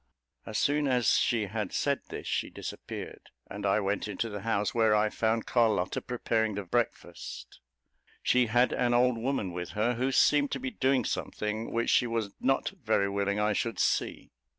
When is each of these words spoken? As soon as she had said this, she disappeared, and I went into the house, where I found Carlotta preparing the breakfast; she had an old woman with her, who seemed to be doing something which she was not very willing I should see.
As 0.47 0.57
soon 0.57 0.87
as 0.87 1.13
she 1.19 1.45
had 1.45 1.71
said 1.71 2.01
this, 2.09 2.25
she 2.25 2.49
disappeared, 2.49 3.29
and 3.47 3.67
I 3.67 3.79
went 3.79 4.07
into 4.07 4.29
the 4.29 4.41
house, 4.41 4.73
where 4.73 4.95
I 4.95 5.09
found 5.11 5.45
Carlotta 5.45 6.01
preparing 6.01 6.55
the 6.55 6.63
breakfast; 6.63 7.59
she 8.23 8.47
had 8.47 8.73
an 8.73 8.95
old 8.95 9.19
woman 9.19 9.51
with 9.51 9.69
her, 9.77 9.93
who 9.93 10.11
seemed 10.11 10.49
to 10.53 10.59
be 10.59 10.71
doing 10.71 11.05
something 11.05 11.71
which 11.71 11.91
she 11.91 12.07
was 12.07 12.33
not 12.39 12.69
very 12.83 13.11
willing 13.11 13.39
I 13.39 13.53
should 13.53 13.77
see. 13.77 14.31